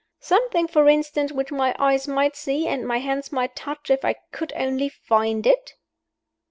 "Something, 0.19 0.67
for 0.67 0.89
instance, 0.89 1.31
which 1.31 1.51
my 1.51 1.75
eyes 1.77 2.07
might 2.07 2.35
see 2.35 2.65
and 2.67 2.87
my 2.87 2.97
hands 2.97 3.31
might 3.31 3.55
touch 3.55 3.91
if 3.91 4.03
I 4.03 4.15
could 4.31 4.51
only 4.55 4.89
find 4.89 5.45
it?" 5.45 5.73